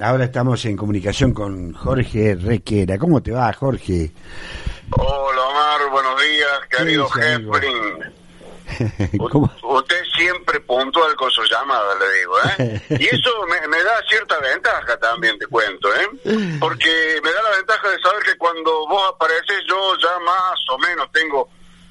[0.00, 2.98] Ahora estamos en comunicación con Jorge Requera.
[2.98, 4.12] ¿Cómo te va, Jorge?
[4.90, 5.90] Hola, Omar.
[5.90, 8.14] Buenos días, querido Heflin.
[9.62, 12.82] Usted siempre puntual con su llamada, le digo, ¿eh?
[13.00, 13.30] Y eso
[13.68, 16.08] me, da cierta ventaja también, te cuento, ¿eh?
[16.58, 20.78] Porque me da la ventaja de saber que cuando vos apareces yo ya más o
[20.78, 21.48] menos tengo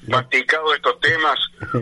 [0.08, 1.38] practicado estos temas,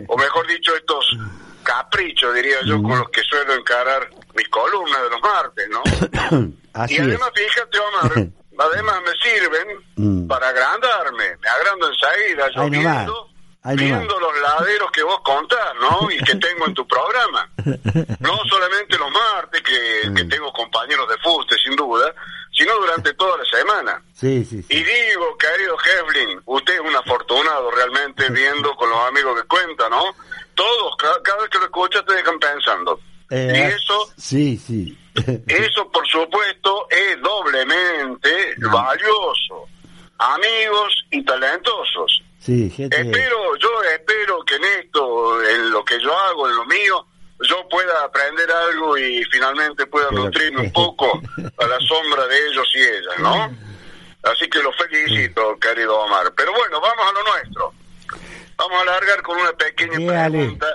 [0.07, 1.17] o mejor dicho, estos
[1.63, 5.83] caprichos, diría yo, con los que suelo encarar mis columnas de los martes, ¿no?
[6.89, 8.11] y además, fíjate, Omar,
[8.59, 10.27] además me sirven mm.
[10.27, 13.29] para agrandarme, me agrando enseguida, yo viendo,
[13.75, 16.09] viendo los laderos que vos contás, ¿no?
[16.11, 17.49] Y que tengo en tu programa.
[18.19, 20.29] No solamente los martes, que, mm.
[20.29, 22.13] tengo compañeros de fuste, sin duda,
[22.63, 24.01] sino durante toda la semana.
[24.13, 29.41] Sí, sí, Y digo, querido Heflin, usted es un afortunado realmente viendo con los amigos
[29.41, 30.15] que cuenta, ¿no?
[30.55, 32.99] Todos, cada, vez que lo escuchas te dejan pensando.
[33.29, 34.97] Eh, y eso, sí, sí.
[35.47, 39.67] eso por supuesto es doblemente valioso.
[40.19, 42.23] Amigos y talentosos.
[42.39, 42.95] Sí, gente...
[42.95, 47.07] Espero, yo espero que en esto, en lo que yo hago, en lo mío,
[47.47, 51.21] yo pueda aprender algo y finalmente pueda nutrirme un poco
[51.57, 53.57] a la sombra de ellos y ellas, ¿no?
[54.23, 56.31] Así que lo felicito, querido Omar.
[56.35, 57.73] Pero bueno, vamos a lo nuestro.
[58.55, 60.67] Vamos a alargar con una pequeña pregunta.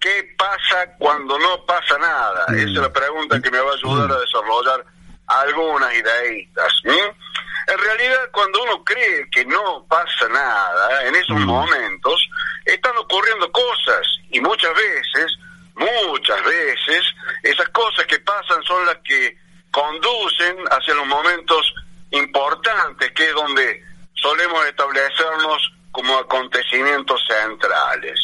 [0.00, 2.46] ¿Qué pasa cuando no pasa nada?
[2.48, 4.84] Esa es la pregunta que me va a ayudar a desarrollar
[5.26, 6.72] algunas ideitas.
[6.84, 12.28] En realidad, cuando uno cree que no pasa nada, en esos momentos
[12.64, 15.38] están ocurriendo cosas y muchas veces,
[15.80, 17.02] muchas veces,
[17.42, 19.36] esas cosas que pasan son las que
[19.70, 21.74] conducen hacia los momentos
[22.10, 23.82] importantes, que es donde
[24.14, 28.18] solemos establecernos como acontecimientos centrales.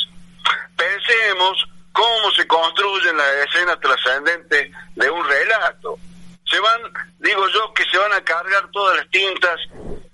[0.77, 5.99] Pensemos cómo se construyen las escenas trascendentes de un relato.
[6.45, 6.81] Se van,
[7.19, 9.59] digo yo, que se van a cargar todas las tintas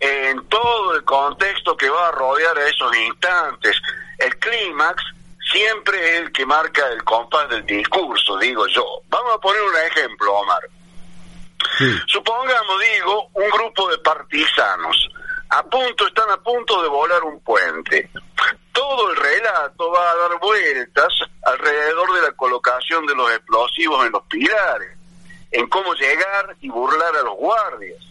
[0.00, 3.76] en todo el contexto que va a rodear a esos instantes.
[4.18, 5.02] El clímax
[5.52, 8.84] siempre es el que marca el compás del discurso, digo yo.
[9.08, 10.62] Vamos a poner un ejemplo, Omar.
[12.06, 15.08] Supongamos, digo, un grupo de partisanos
[15.54, 18.08] a punto, están a punto de volar un puente.
[18.72, 24.12] Todo el relato va a dar vueltas alrededor de la colocación de los explosivos en
[24.12, 24.96] los pilares,
[25.50, 28.02] en cómo llegar y burlar a los guardias,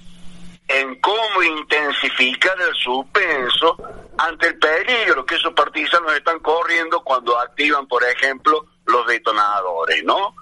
[0.74, 3.78] en cómo intensificar el suspenso
[4.18, 10.36] ante el peligro que esos partisanos están corriendo cuando activan, por ejemplo, los detonadores, ¿no?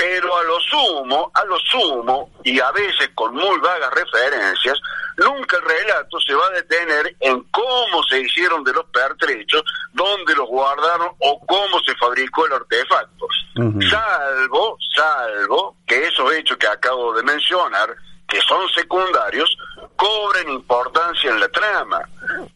[0.00, 4.80] pero a lo sumo, a lo sumo, y a veces con muy vagas referencias,
[5.18, 9.62] nunca el relato se va a detener en cómo se hicieron de los pertrechos,
[9.92, 13.26] dónde los guardaron o cómo se fabricó el artefacto.
[13.90, 17.94] Salvo, salvo que esos hechos que acabo de mencionar,
[18.30, 19.54] que son secundarios,
[19.96, 22.00] cobren importancia en la trama.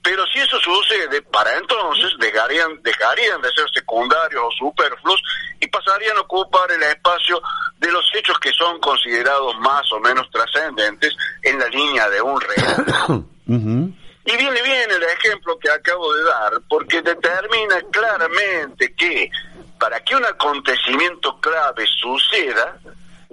[0.02, 5.20] Pero si eso sucede, para entonces dejarían, dejarían de ser secundarios o superfluos
[5.60, 7.42] y pasarían a ocupar el espacio
[7.78, 12.40] de los hechos que son considerados más o menos trascendentes en la línea de un
[12.40, 13.24] relato.
[14.26, 19.30] Y viene bien el ejemplo que acabo de dar, porque determina claramente que
[19.78, 22.78] para que un acontecimiento clave suceda,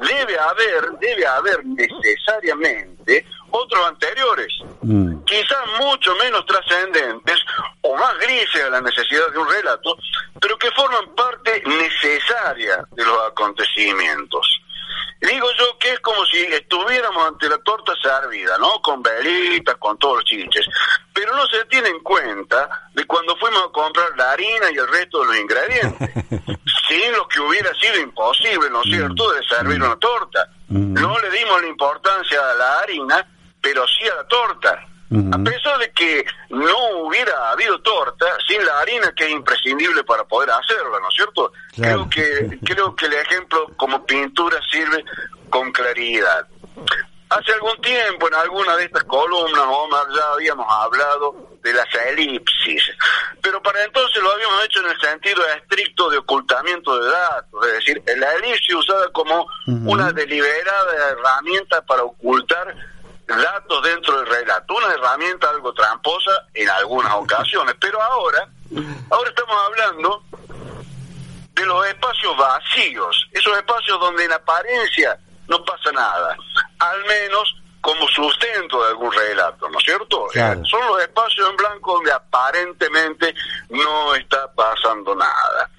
[0.01, 4.47] debe haber, debe haber necesariamente otros anteriores,
[4.81, 5.23] mm.
[5.25, 7.38] quizás mucho menos trascendentes
[7.81, 9.97] o más grises a la necesidad de un relato,
[10.40, 14.61] pero que forman parte necesaria de los acontecimientos.
[15.19, 18.81] Digo yo que es como si estuviéramos ante la torta servida, ¿no?
[18.81, 20.66] Con velitas, con todos los chinches.
[21.13, 24.88] Pero no se tiene en cuenta de cuando fuimos a comprar la harina y el
[24.88, 26.09] resto de los ingredientes.
[26.88, 28.91] Sin lo que hubiera sido imposible, ¿no es mm.
[28.91, 29.84] cierto?, de servir mm.
[29.84, 30.50] una torta.
[30.69, 33.28] No le dimos la importancia a la harina
[33.62, 34.88] pero sí a la torta.
[35.11, 40.23] A pesar de que no hubiera habido torta sin la harina que es imprescindible para
[40.23, 41.51] poder hacerla, ¿no es cierto?
[41.75, 45.03] Creo que creo que el ejemplo como pintura sirve
[45.49, 46.47] con claridad.
[47.29, 52.84] Hace algún tiempo en alguna de estas columnas, Omar, ya habíamos hablado de las elipsis,
[53.41, 57.73] pero para entonces lo habíamos hecho en el sentido estricto de ocultamiento de datos, es
[57.73, 62.75] decir, la elipsis usada como una deliberada herramienta para ocultar
[63.37, 68.47] datos dentro del relato, una herramienta algo tramposa en algunas ocasiones, pero ahora,
[69.09, 70.23] ahora estamos hablando
[71.53, 76.35] de los espacios vacíos, esos espacios donde en apariencia no pasa nada,
[76.79, 80.27] al menos como sustento de algún relato, ¿no es cierto?
[80.66, 83.34] Son los espacios en blanco donde aparentemente
[83.69, 85.69] no está pasando nada.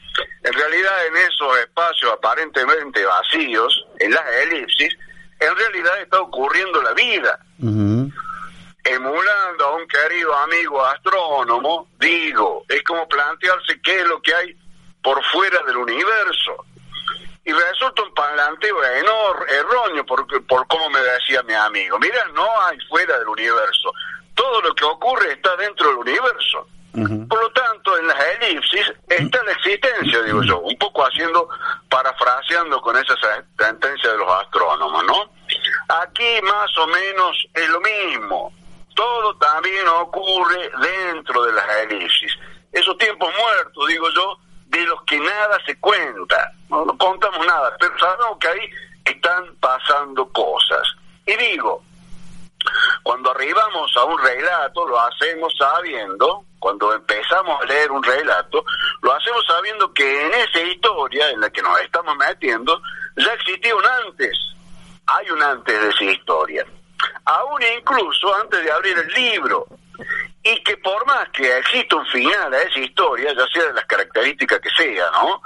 [0.43, 4.95] En realidad en esos espacios aparentemente vacíos, en las elipsis,
[5.47, 7.39] en realidad está ocurriendo la vida.
[8.85, 14.57] Emulando a un querido amigo astrónomo, digo, es como plantearse qué es lo que hay
[15.03, 16.65] por fuera del universo.
[17.45, 21.99] Y resulta un planteo erróneo por, por como me decía mi amigo.
[21.99, 23.93] Mira, no hay fuera del universo.
[24.35, 26.67] Todo lo que ocurre está dentro del universo.
[26.93, 31.49] Por lo tanto, en las elipsis está la existencia, digo yo, un poco haciendo,
[31.89, 33.15] parafraseando con esa
[33.59, 35.33] sentencia de los astrónomos, ¿no?
[36.41, 38.53] Más o menos es lo mismo.
[38.95, 42.33] Todo también ocurre dentro de las elipsis.
[42.73, 46.53] Esos tiempos muertos, digo yo, de los que nada se cuenta.
[46.71, 48.71] No, no contamos nada, pero sabemos que ahí
[49.05, 50.87] están pasando cosas.
[51.27, 51.83] Y digo,
[53.03, 58.65] cuando arribamos a un relato, lo hacemos sabiendo, cuando empezamos a leer un relato,
[59.03, 62.81] lo hacemos sabiendo que en esa historia en la que nos estamos metiendo,
[63.17, 64.39] ya existía un antes.
[65.07, 66.67] Hay un antes de esa historia.
[67.25, 69.67] Aún incluso antes de abrir el libro.
[70.45, 73.85] Y que por más que exista un final a esa historia, ya sea de las
[73.87, 75.41] características que sea, ¿no?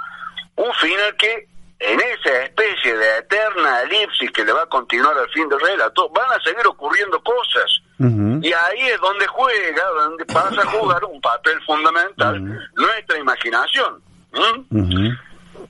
[0.55, 1.47] Un final que
[1.79, 6.09] en esa especie de eterna elipsis que le va a continuar al fin del relato,
[6.09, 7.81] van a seguir ocurriendo cosas.
[7.99, 12.41] Y ahí es donde juega, donde pasa a jugar un papel fundamental
[12.75, 14.01] nuestra imaginación.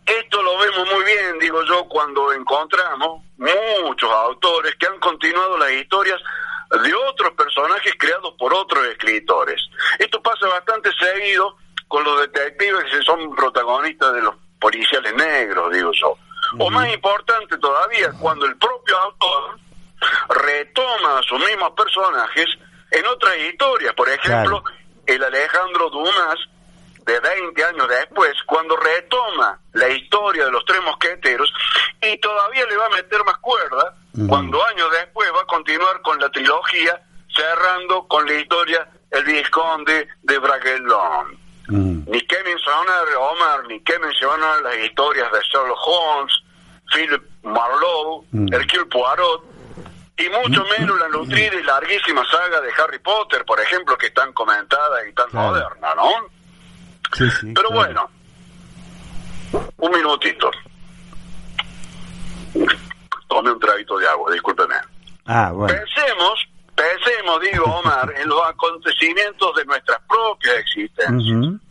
[0.07, 5.71] Esto lo vemos muy bien, digo yo, cuando encontramos muchos autores que han continuado las
[5.71, 6.19] historias
[6.83, 9.61] de otros personajes creados por otros escritores.
[9.99, 11.57] Esto pasa bastante seguido
[11.87, 16.17] con los detectives que son protagonistas de los policiales negros, digo yo.
[16.59, 19.59] O más importante todavía, cuando el propio autor
[20.29, 22.45] retoma a sus mismos personajes
[22.91, 23.93] en otras historias.
[23.93, 24.63] Por ejemplo,
[25.05, 26.35] el Alejandro Dumas,
[27.07, 31.51] de 20 años después, cuando retoma la historia de los tres mosqueteros
[32.01, 33.95] y todavía le va a meter más cuerda,
[34.27, 37.01] cuando años después va a continuar con la trilogía,
[37.33, 41.37] cerrando con la historia El Visconde de Bragelonne.
[41.69, 46.33] Ni que mencionar, Omar, ni que mencionar las historias de Sherlock Holmes,
[46.93, 49.43] Philip Marlowe, Hercule Poirot,
[50.17, 54.13] y mucho menos la nutrida y larguísima saga de Harry Potter, por ejemplo, que es
[54.13, 56.36] tan comentada y tan moderna, ¿no?
[57.11, 58.09] Pero bueno,
[59.77, 60.51] un minutito.
[63.27, 64.75] Tome un traguito de agua, discúlpeme.
[65.25, 65.73] Ah, bueno.
[65.73, 71.61] Pensemos, pensemos, digo Omar, en los acontecimientos de nuestras propias existencias.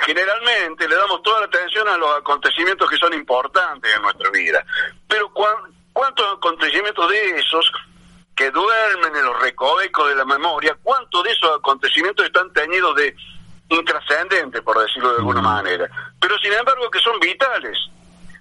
[0.00, 4.64] Generalmente le damos toda la atención a los acontecimientos que son importantes en nuestra vida,
[5.08, 5.30] pero
[5.92, 7.72] ¿cuántos acontecimientos de esos
[8.38, 13.16] que duermen en los recovecos de la memoria, cuántos de esos acontecimientos están teñidos de
[13.68, 15.88] intrascendente, por decirlo de alguna manera,
[16.20, 17.78] pero sin embargo que son vitales.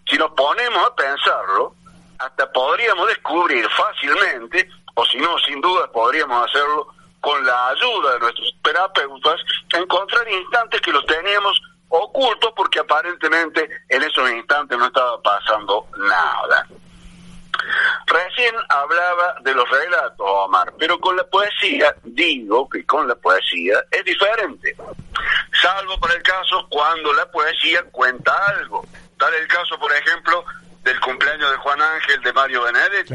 [0.10, 1.76] Si nos ponemos a pensarlo,
[2.20, 6.88] hasta podríamos descubrir fácilmente, o si no, sin duda podríamos hacerlo
[7.20, 9.42] con la ayuda de nuestros terapeutas,
[9.74, 15.87] encontrar instantes que los teníamos ocultos porque aparentemente en esos instantes no estaba pasando.
[18.38, 23.84] Recién hablaba de los relatos, Omar, pero con la poesía, digo que con la poesía
[23.89, 24.75] es diferente.
[25.60, 28.86] Salvo para el caso cuando la poesía cuenta algo.
[29.18, 30.45] Tal el caso, por ejemplo,
[30.84, 33.13] del cumpleaños de Juan Ángel de Mario Benedetti,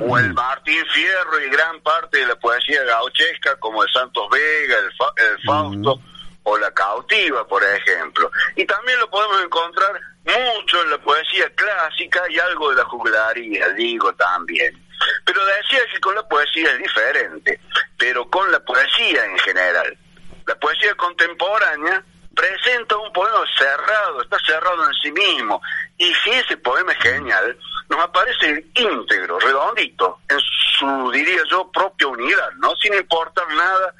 [0.00, 4.76] o el Martín Fierro y gran parte de la poesía gauchesca como el Santos Vega,
[5.16, 6.00] el, Fausto
[6.44, 8.30] o la Cautiva, por ejemplo.
[8.54, 13.68] Y también lo podemos encontrar mucho en la poesía clásica y algo de la juglaría,
[13.70, 14.82] digo también.
[15.24, 17.60] Pero decía que con la poesía es diferente,
[17.98, 19.96] pero con la poesía en general.
[20.46, 22.02] La poesía contemporánea
[22.34, 25.60] presenta un poema cerrado, está cerrado en sí mismo.
[25.96, 30.38] Y si ese poema es genial, nos aparece íntegro, redondito, en
[30.78, 32.74] su, diría yo, propia unidad, ¿no?
[32.76, 33.94] Sin importar nada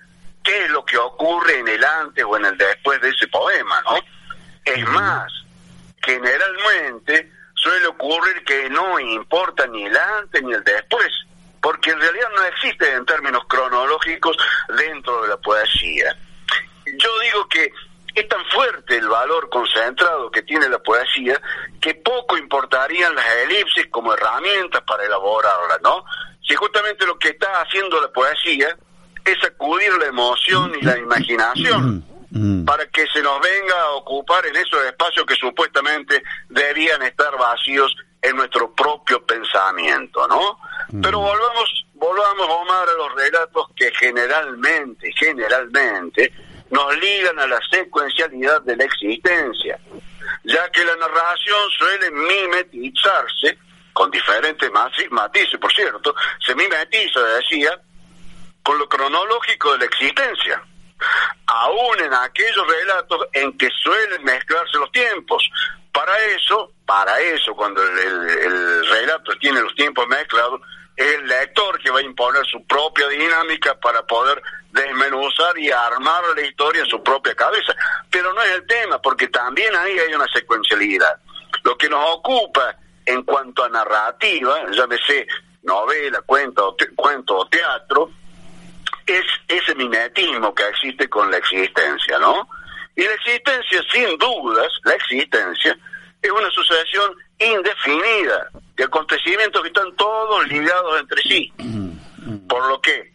[0.45, 3.83] qué es lo que ocurre en el antes o en el después de ese poema,
[3.83, 3.99] ¿no?
[4.65, 5.33] Es más,
[6.07, 11.09] generalmente suele ocurrir que no importa ni el antes ni el después,
[11.61, 14.37] porque en realidad no existe en términos cronológicos
[14.69, 16.17] dentro de la poesía.
[16.87, 17.73] Yo digo que
[18.15, 21.41] es tan fuerte el valor concentrado que tiene la poesía
[21.81, 26.05] que poco importarían las elipsis como herramientas para elaborarla, ¿no?
[26.47, 28.77] Si justamente lo que está haciendo la poesía
[29.25, 32.05] es sacudir la emoción y la imaginación
[32.65, 37.95] para que se nos venga a ocupar en esos espacios que supuestamente debían estar vacíos
[38.23, 40.59] en nuestro propio pensamiento, ¿no?
[41.03, 46.33] Pero volvamos, volvamos, Omar, a los relatos que generalmente, generalmente,
[46.71, 49.79] nos ligan a la secuencialidad de la existencia,
[50.45, 53.59] ya que la narración suele mimetizarse
[53.93, 54.71] con diferentes
[55.11, 56.15] matices, por cierto,
[56.45, 57.81] se mimetiza, decía,
[58.63, 60.63] con lo cronológico de la existencia,
[61.47, 65.49] aún en aquellos relatos en que suelen mezclarse los tiempos.
[65.93, 70.61] Para eso, para eso, cuando el, relato tiene los tiempos mezclados,
[70.97, 76.43] el lector que va a imponer su propia dinámica para poder desmenuzar y armar la
[76.43, 77.75] historia en su propia cabeza.
[78.11, 81.17] Pero no es el tema, porque también ahí hay una secuencialidad.
[81.65, 85.27] Lo que nos ocupa en cuanto a narrativa, llámese
[85.63, 88.11] novela, cuento, cuento o teatro,
[89.07, 92.49] es ese mimetismo que existe con la existencia, ¿no?
[92.95, 95.79] Y la existencia, sin dudas, la existencia,
[96.23, 101.53] es una sucesión indefinida de acontecimientos que están todos ligados entre sí.
[102.49, 103.13] Por lo que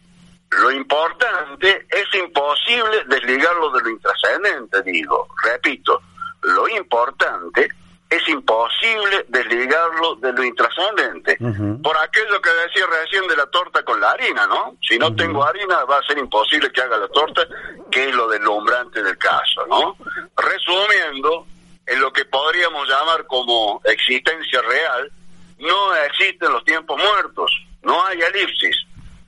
[0.50, 5.28] lo importante es imposible desligarlo de lo intrascendente, digo.
[5.42, 6.00] Repito,
[6.42, 7.68] lo importante
[8.12, 11.38] es imposible desligarlo de lo intrascendente.
[11.82, 14.76] Por aquello que decía recién de la torta con la harina, ¿no?
[14.86, 17.46] Si no tengo harina, va a ser imposible que haga la torta,
[17.90, 19.96] que es lo deslumbrante del caso, ¿no?
[20.36, 21.46] Resumiendo,
[21.86, 25.10] en lo que podríamos llamar como existencia real,
[25.58, 27.50] no existen los tiempos muertos,
[27.82, 28.76] no hay elipsis.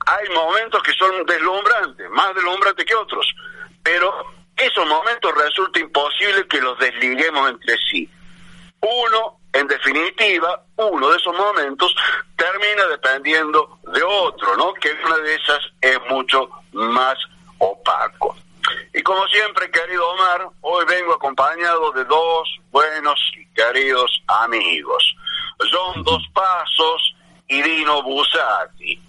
[0.05, 3.25] Hay momentos que son deslumbrantes, más deslumbrantes que otros,
[3.81, 4.13] pero
[4.55, 8.07] esos momentos resulta imposible que los desliguemos entre sí
[8.85, 11.95] uno, en definitiva, uno de esos momentos
[12.35, 14.73] termina dependiendo de otro, ¿no?
[14.75, 17.17] Que una de esas es mucho más
[17.57, 18.35] opaco.
[18.93, 25.15] Y como siempre, querido Omar, hoy vengo acompañado de dos buenos y queridos amigos.
[25.71, 27.15] Son Dos Pasos
[27.47, 29.01] y Dino Busati.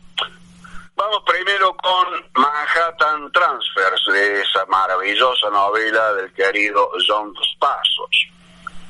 [0.94, 8.28] Vamos primero con Manhattan Transfers, de esa maravillosa novela del querido John Dos Pasos.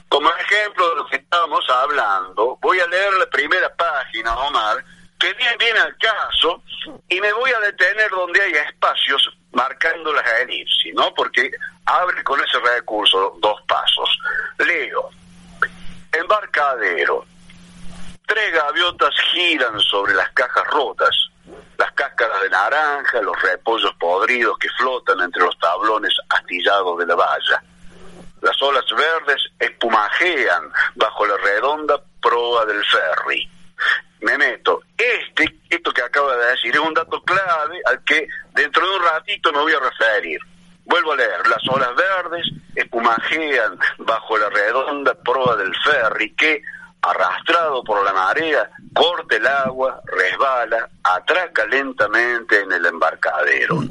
[0.08, 4.84] Como ejemplo de lo que estábamos hablando, voy a leer la primera página, Omar,
[5.18, 6.62] que bien viene al caso,
[7.08, 11.12] y me voy a detener donde hay espacios marcando las elipsis, ¿no?
[11.14, 11.50] Porque
[11.86, 14.18] abre con ese recurso dos pasos.
[14.58, 15.10] Leo.
[16.12, 17.26] Embarcadero.
[18.26, 21.14] Tres gaviotas giran sobre las cajas rotas,
[21.78, 27.14] las cáscaras de naranja, los repollos podridos que flotan entre los tablones astillados de la
[27.14, 27.62] valla
[28.46, 33.50] las olas verdes espumajean bajo la redonda proa del ferry.
[34.20, 34.82] Me meto.
[34.96, 39.02] Este, esto que acabo de decir, es un dato clave al que dentro de un
[39.02, 40.38] ratito me voy a referir.
[40.84, 41.44] Vuelvo a leer.
[41.48, 46.62] Las olas verdes espumajean bajo la redonda proa del ferry que,
[47.02, 53.82] arrastrado por la marea, corta el agua, resbala, atraca lentamente en el embarcadero.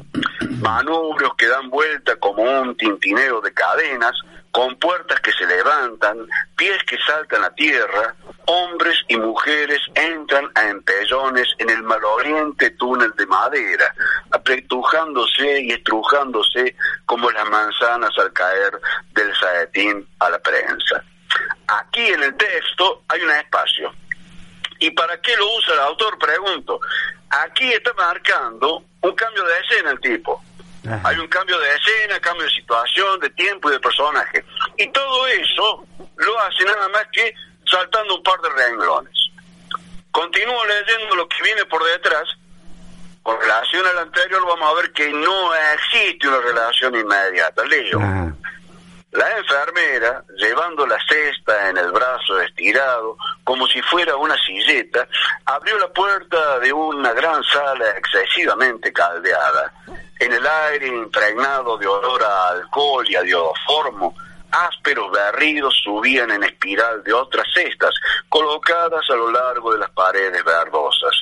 [0.62, 4.16] Manubrios que dan vuelta como un tintineo de cadenas
[4.56, 8.14] con puertas que se levantan, pies que saltan a tierra,
[8.46, 13.94] hombres y mujeres entran a empellones en el maloriente túnel de madera,
[14.30, 18.80] apretujándose y estrujándose como las manzanas al caer
[19.12, 21.04] del saetín a la prensa.
[21.66, 23.92] Aquí en el texto hay un espacio.
[24.78, 26.18] ¿Y para qué lo usa el autor?
[26.18, 26.80] Pregunto.
[27.28, 30.42] Aquí está marcando un cambio de escena el tipo.
[31.04, 34.44] Hay un cambio de escena, cambio de situación, de tiempo y de personaje.
[34.76, 37.34] Y todo eso lo hace nada más que
[37.70, 39.12] saltando un par de renglones.
[40.10, 42.28] Continúo leyendo lo que viene por detrás.
[43.22, 47.64] Con relación al anterior vamos a ver que no existe una relación inmediata.
[47.64, 48.00] Leo.
[49.12, 55.08] La enfermera, llevando la cesta en el brazo estirado, como si fuera una silleta,
[55.44, 59.72] abrió la puerta de una gran sala excesivamente caldeada.
[60.18, 64.14] En el aire impregnado de olor a alcohol y a diodoformo,
[64.50, 67.94] ásperos berridos subían en espiral de otras cestas,
[68.28, 71.14] colocadas a lo largo de las paredes verdosas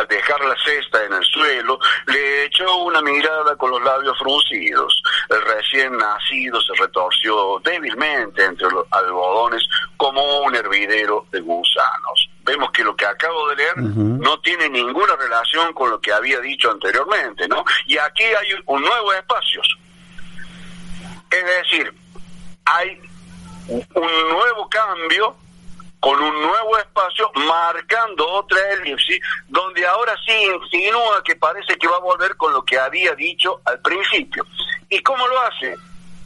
[0.00, 5.02] al dejar la cesta en el suelo, le echó una mirada con los labios fruncidos.
[5.28, 9.62] El recién nacido se retorció débilmente entre los algodones
[9.98, 12.30] como un hervidero de gusanos.
[12.42, 16.40] Vemos que lo que acabo de leer no tiene ninguna relación con lo que había
[16.40, 17.62] dicho anteriormente, ¿no?
[17.86, 19.60] Y aquí hay un nuevo espacio.
[21.30, 21.94] Es decir,
[22.64, 22.98] hay
[23.68, 25.36] un nuevo cambio
[26.00, 31.96] con un nuevo espacio marcando otra elipsis donde ahora sí insinúa que parece que va
[31.96, 34.44] a volver con lo que había dicho al principio.
[34.88, 35.76] ¿Y cómo lo hace?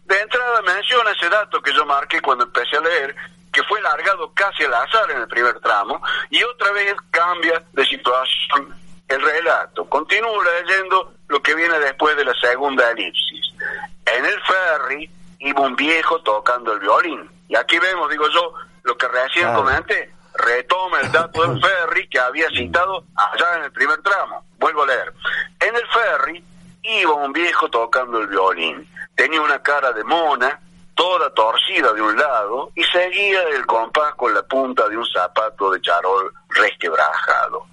[0.04, 3.16] De entrada menciona ese dato que yo marqué cuando empecé a leer,
[3.52, 6.00] que fue largado casi al azar en el primer tramo,
[6.30, 8.74] y otra vez cambia de situación
[9.08, 9.88] el relato.
[9.88, 13.52] Continúo leyendo lo que viene después de la segunda elipsis.
[14.06, 17.30] En el ferry iba un viejo tocando el violín.
[17.48, 18.54] Y aquí vemos, digo yo,
[18.84, 23.72] lo que recién comenté, retoma el dato del ferry que había citado allá en el
[23.72, 24.44] primer tramo.
[24.58, 25.12] Vuelvo a leer.
[25.58, 26.44] En el ferry
[26.82, 28.88] iba un viejo tocando el violín.
[29.14, 30.60] Tenía una cara de mona,
[30.94, 35.70] toda torcida de un lado, y seguía el compás con la punta de un zapato
[35.70, 37.66] de charol resquebrajado.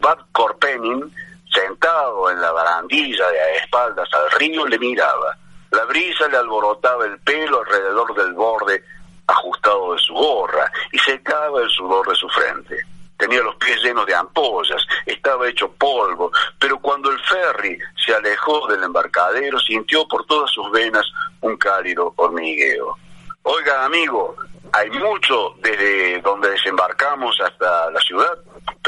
[0.00, 1.14] Bad Corpenin,
[1.52, 5.36] sentado en la barandilla de a espaldas al río, le miraba.
[5.70, 8.82] La brisa le alborotaba el pelo alrededor del borde
[9.28, 12.76] ajustado de su gorra y secaba el sudor de su frente.
[13.16, 18.66] Tenía los pies llenos de ampollas, estaba hecho polvo, pero cuando el ferry se alejó
[18.68, 21.04] del embarcadero sintió por todas sus venas
[21.40, 22.96] un cálido hormigueo.
[23.42, 24.36] Oiga, amigo,
[24.72, 28.38] ¿hay mucho desde donde desembarcamos hasta la ciudad?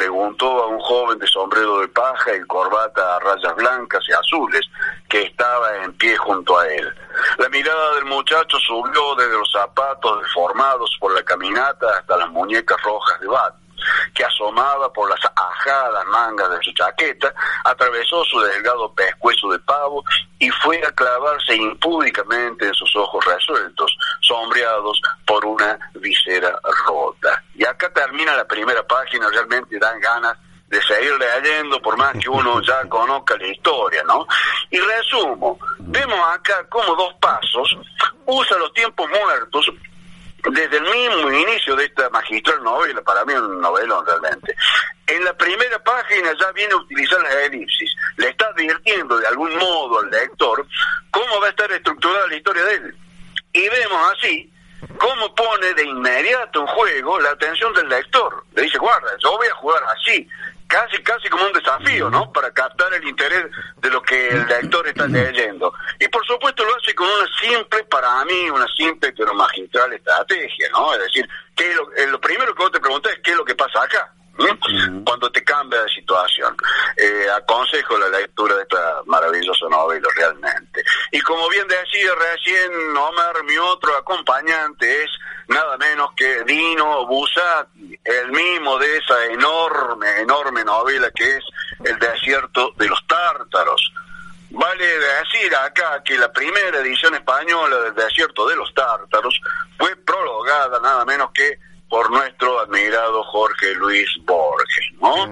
[0.01, 4.67] Preguntó a un joven de sombrero de paja y corbata a rayas blancas y azules
[5.07, 6.91] que estaba en pie junto a él.
[7.37, 12.81] La mirada del muchacho subió desde los zapatos deformados por la caminata hasta las muñecas
[12.83, 13.55] rojas de Bat
[14.15, 17.33] que asomaba por las ajadas mangas de su chaqueta,
[17.65, 20.05] atravesó su delgado pescuezo de pavo
[20.39, 27.43] y fue a clavarse impúdicamente en sus ojos resueltos, sombreados por una visera rota.
[27.55, 30.37] Y acá termina la primera página, realmente dan ganas
[30.71, 34.27] de seguir leyendo por más que uno ya conozca la historia, ¿no?
[34.71, 37.77] Y resumo, vemos acá como dos pasos
[38.27, 39.71] usa los tiempos muertos
[40.53, 44.55] desde el mismo inicio de esta magistral novela, para mí es un novelón realmente.
[45.07, 49.55] En la primera página ya viene a utilizar las elipsis, le está advirtiendo de algún
[49.57, 50.67] modo al lector
[51.11, 52.97] cómo va a estar estructurada la historia de él.
[53.53, 54.53] Y vemos así
[54.99, 58.45] cómo pone de inmediato en juego la atención del lector.
[58.55, 60.27] Le dice, guarda, yo voy a jugar así,
[60.71, 62.33] casi, casi como un desafío, ¿no?
[62.33, 63.45] Para captar el interés
[63.77, 65.75] de lo que el lector está leyendo.
[65.99, 70.69] Y por supuesto lo hace con una simple, para mí, una simple pero magistral estrategia,
[70.71, 70.95] ¿no?
[70.95, 73.45] Es decir, que lo, eh, lo primero que vos te preguntas es qué es lo
[73.45, 74.15] que pasa acá.
[75.05, 76.57] Cuando te cambia de situación.
[76.97, 80.83] Eh, aconsejo la lectura de esta maravillosa novela realmente.
[81.13, 85.11] Y como bien decía recién Omar, mi otro acompañante es
[85.49, 91.45] nada menos que Dino Busati, el mismo de esa enorme, enorme novela que es
[91.85, 93.93] El desierto de los tártaros.
[94.51, 99.41] Vale decir acá que la primera edición española del desierto de los tártaros
[99.79, 101.59] fue prologada nada menos que
[101.91, 105.27] por nuestro admirado Jorge Luis Borges, ¿no?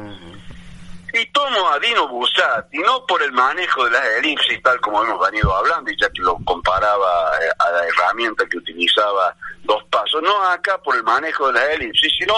[1.14, 5.24] Y tomo a Dino Busati, no por el manejo de las elipsis, tal como hemos
[5.30, 10.20] venido hablando, y ya que lo comparaba eh, a la herramienta que utilizaba dos pasos,
[10.20, 12.34] no acá por el manejo de las elipsis, sino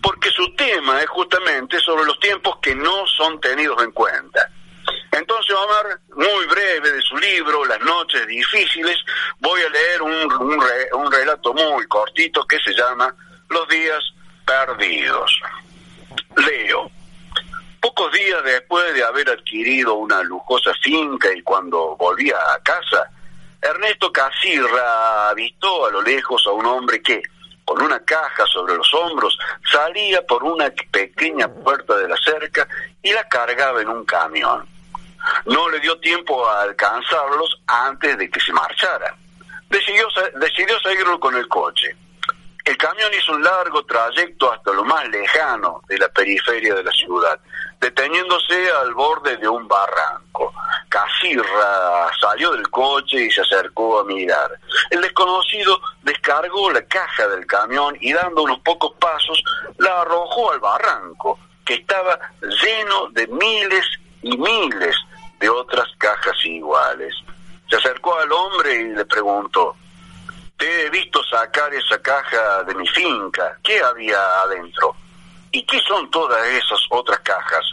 [0.00, 4.48] porque su tema es justamente sobre los tiempos que no son tenidos en cuenta.
[5.10, 8.96] Entonces, Omar, muy breve de su libro, Las noches difíciles,
[9.40, 13.14] voy a leer un, un, un relato muy cortito que se llama
[13.48, 14.04] Los días
[14.46, 15.40] perdidos.
[16.36, 16.90] Leo.
[17.80, 23.10] Pocos días después de haber adquirido una lujosa finca y cuando volvía a casa,
[23.62, 27.22] Ernesto Casirra avistó a lo lejos a un hombre que,
[27.64, 29.38] con una caja sobre los hombros,
[29.70, 32.68] salía por una pequeña puerta de la cerca
[33.02, 34.66] y la cargaba en un camión.
[35.46, 39.16] No le dio tiempo a alcanzarlos antes de que se marchara.
[39.68, 41.96] Decidió, decidió seguirlo con el coche.
[42.68, 46.92] El camión hizo un largo trayecto hasta lo más lejano de la periferia de la
[46.92, 47.40] ciudad,
[47.80, 50.52] deteniéndose al borde de un barranco.
[50.90, 54.50] Casirra salió del coche y se acercó a mirar.
[54.90, 59.42] El desconocido descargó la caja del camión y dando unos pocos pasos
[59.78, 63.86] la arrojó al barranco, que estaba lleno de miles
[64.20, 64.94] y miles
[65.40, 67.14] de otras cajas iguales.
[67.70, 69.74] Se acercó al hombre y le preguntó,
[70.58, 73.56] te he visto sacar esa caja de mi finca.
[73.62, 74.94] ¿Qué había adentro?
[75.52, 77.64] ¿Y qué son todas esas otras cajas?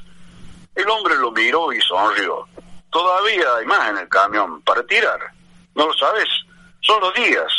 [0.76, 2.48] El hombre lo miró y sonrió.
[2.92, 5.20] Todavía hay más en el camión para tirar.
[5.74, 6.30] ¿No lo sabes?
[6.82, 7.52] Son los días.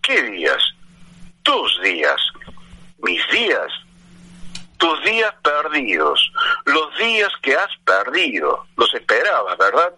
[0.00, 0.62] ¿Qué días?
[1.42, 2.20] Tus días.
[2.98, 3.70] Mis días.
[4.78, 6.32] Tus días perdidos.
[6.64, 8.66] Los días que has perdido.
[8.76, 9.92] Los esperabas, ¿verdad?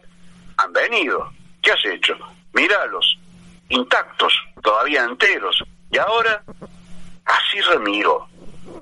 [0.56, 1.32] Han venido.
[1.62, 2.18] ¿Qué has hecho?
[2.52, 3.18] Míralos
[3.68, 5.62] intactos, todavía enteros.
[5.90, 6.42] Y ahora,
[7.24, 8.28] así remiró.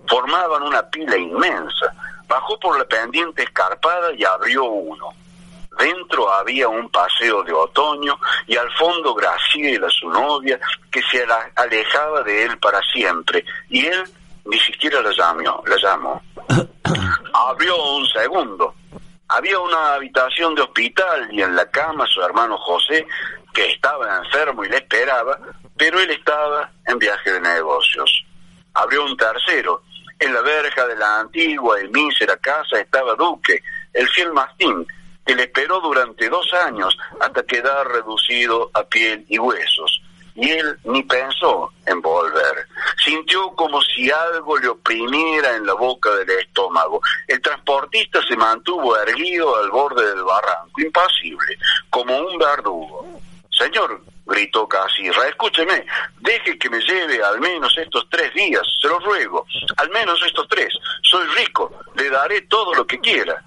[0.08, 1.92] Formaban una pila inmensa.
[2.28, 5.10] Bajó por la pendiente escarpada y abrió uno.
[5.78, 10.58] Dentro había un paseo de otoño y al fondo Graciela, su novia,
[10.90, 13.44] que se alejaba de él para siempre.
[13.68, 14.04] Y él
[14.46, 15.62] ni siquiera la llamó.
[15.66, 16.22] La llamó.
[17.34, 18.74] Abrió un segundo.
[19.28, 23.06] Había una habitación de hospital y en la cama su hermano José
[23.56, 25.40] que estaba enfermo y le esperaba,
[25.78, 28.24] pero él estaba en viaje de negocios.
[28.74, 29.82] Abrió un tercero
[30.18, 34.86] En la verja de la antigua y mísera casa estaba Duque, el fiel mastín,
[35.26, 40.02] que le esperó durante dos años hasta quedar reducido a piel y huesos.
[40.34, 42.66] Y él ni pensó en volver.
[43.02, 47.00] Sintió como si algo le oprimiera en la boca del estómago.
[47.26, 51.58] El transportista se mantuvo erguido al borde del barranco, impasible,
[51.90, 53.16] como un verdugo.
[53.56, 55.86] Señor, gritó casi, escúcheme,
[56.20, 60.46] deje que me lleve al menos estos tres días, se lo ruego, al menos estos
[60.48, 60.74] tres.
[61.02, 63.42] Soy rico, le daré todo lo que quiera.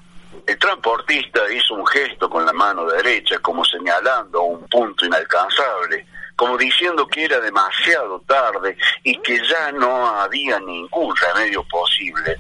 [0.47, 6.57] El transportista hizo un gesto con la mano derecha, como señalando un punto inalcanzable, como
[6.57, 12.37] diciendo que era demasiado tarde y que ya no había ningún remedio posible.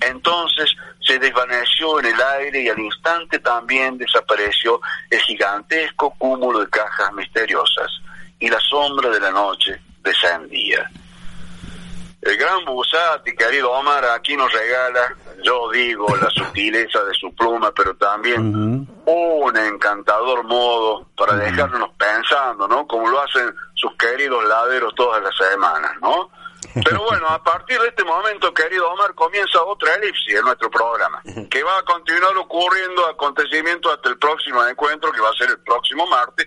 [0.00, 0.76] Entonces
[1.08, 7.12] se desvaneció en el aire y al instante también desapareció el gigantesco cúmulo de cajas
[7.14, 7.90] misteriosas
[8.38, 10.88] y la sombra de la noche descendía.
[12.20, 17.72] El gran Busati, querido Omar, aquí nos regala, yo digo, la sutileza de su pluma,
[17.72, 22.86] pero también un encantador modo para dejarnos pensando, ¿no?
[22.86, 26.30] Como lo hacen sus queridos laderos todas las semanas, ¿no?
[26.84, 31.22] Pero bueno, a partir de este momento, querido Omar, comienza otra elipsis en nuestro programa,
[31.50, 35.58] que va a continuar ocurriendo acontecimientos hasta el próximo encuentro, que va a ser el
[35.60, 36.46] próximo martes,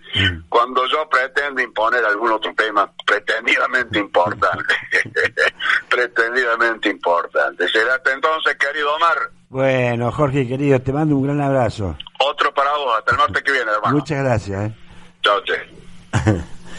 [0.50, 4.76] cuando yo pretendo imponer algún otro tema pretendidamente importante.
[5.90, 7.68] pretendidamente importante.
[7.70, 9.18] Será hasta entonces, querido Omar.
[9.50, 11.98] Bueno, Jorge, querido, te mando un gran abrazo.
[12.20, 13.98] Otro para vos, hasta el martes que viene, hermano.
[13.98, 14.70] Muchas gracias.
[14.70, 14.76] ¿eh?
[15.22, 16.52] Chao, che.